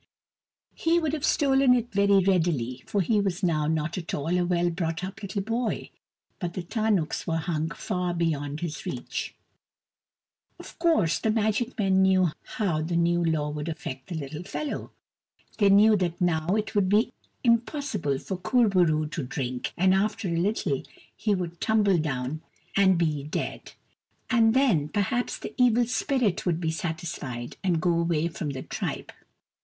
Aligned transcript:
He 0.73 0.97
would 0.97 1.13
have 1.13 1.23
stolen 1.23 1.75
it 1.75 1.91
very 1.93 2.23
readily, 2.25 2.83
for 2.87 3.01
he 3.01 3.21
was 3.21 3.43
now 3.43 3.67
not 3.67 3.99
at 3.99 4.15
all 4.15 4.35
a 4.35 4.41
well 4.43 4.71
brought 4.71 5.03
up 5.03 5.21
little 5.21 5.43
boy, 5.43 5.91
but 6.39 6.55
the 6.55 6.63
tarnuks 6.63 7.27
were 7.27 7.37
hung 7.37 7.69
far 7.69 8.11
beyond 8.15 8.61
his 8.61 8.83
reach. 8.83 9.35
Of 10.57 10.79
course, 10.79 11.19
the 11.19 11.29
magic 11.29 11.77
men 11.77 12.01
knew 12.01 12.29
how 12.57 12.81
the 12.81 12.95
new 12.95 13.23
law 13.23 13.51
would 13.51 13.69
affect 13.69 14.07
the 14.07 14.15
little 14.15 14.41
fellow. 14.43 14.91
They 15.59 15.69
knew 15.69 15.95
that 15.97 16.19
now 16.19 16.55
it 16.55 16.73
would 16.73 16.89
be 16.89 17.13
impossible 17.43 18.17
for 18.17 18.37
Kur 18.37 18.69
bo 18.69 18.81
roo 18.81 19.07
to 19.09 19.21
drink, 19.21 19.71
and 19.77 19.93
after 19.93 20.27
a 20.27 20.35
little 20.35 20.81
he 21.15 21.35
would" 21.35 21.61
tumble 21.61 21.99
down" 21.99 22.41
and 22.75 22.97
be 22.97 23.25
dead; 23.25 23.73
and 24.31 24.55
then, 24.55 24.89
perhaps, 24.89 25.37
the 25.37 25.53
Evil 25.61 25.85
Spirit 25.85 26.43
would 26.47 26.59
be 26.59 26.71
satisfied, 26.71 27.55
and 27.63 27.79
go 27.79 27.91
away 27.99 28.27
from 28.29 28.49
the 28.49 28.63
tribe. 28.63 29.13